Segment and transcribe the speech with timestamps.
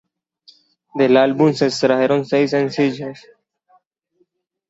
[0.95, 3.19] Del álbum se extrajeron seis sencillos.